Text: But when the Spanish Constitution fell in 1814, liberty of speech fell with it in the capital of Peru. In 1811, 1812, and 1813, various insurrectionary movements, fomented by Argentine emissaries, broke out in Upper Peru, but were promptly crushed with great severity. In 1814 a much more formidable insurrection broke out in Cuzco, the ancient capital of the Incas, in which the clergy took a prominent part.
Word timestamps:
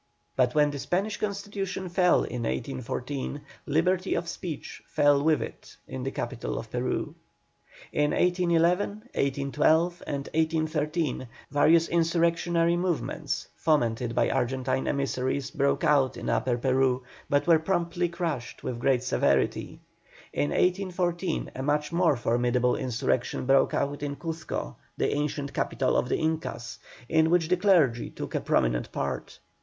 But 0.35 0.55
when 0.55 0.71
the 0.71 0.79
Spanish 0.79 1.17
Constitution 1.17 1.87
fell 1.87 2.23
in 2.23 2.41
1814, 2.41 3.39
liberty 3.67 4.15
of 4.15 4.27
speech 4.27 4.81
fell 4.87 5.21
with 5.23 5.43
it 5.43 5.77
in 5.87 6.01
the 6.01 6.09
capital 6.09 6.57
of 6.57 6.71
Peru. 6.71 7.13
In 7.93 8.09
1811, 8.09 8.89
1812, 9.13 10.01
and 10.07 10.25
1813, 10.33 11.27
various 11.51 11.87
insurrectionary 11.87 12.75
movements, 12.75 13.47
fomented 13.55 14.15
by 14.15 14.31
Argentine 14.31 14.87
emissaries, 14.87 15.51
broke 15.51 15.83
out 15.83 16.17
in 16.17 16.29
Upper 16.31 16.57
Peru, 16.57 17.03
but 17.29 17.45
were 17.45 17.59
promptly 17.59 18.09
crushed 18.09 18.63
with 18.63 18.79
great 18.79 19.03
severity. 19.03 19.81
In 20.33 20.49
1814 20.49 21.51
a 21.55 21.61
much 21.61 21.91
more 21.91 22.15
formidable 22.17 22.75
insurrection 22.75 23.45
broke 23.45 23.75
out 23.75 24.01
in 24.01 24.15
Cuzco, 24.15 24.77
the 24.97 25.13
ancient 25.13 25.53
capital 25.53 25.95
of 25.95 26.09
the 26.09 26.17
Incas, 26.17 26.79
in 27.07 27.29
which 27.29 27.49
the 27.49 27.57
clergy 27.57 28.09
took 28.09 28.33
a 28.33 28.41
prominent 28.41 28.91
part. 28.91 29.37